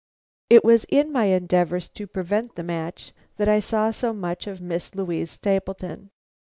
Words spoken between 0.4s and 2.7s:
"It was in my endeavors to prevent the